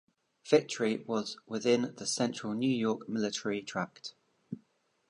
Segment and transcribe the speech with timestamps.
[0.49, 4.15] Victory was within the Central New York Military Tract.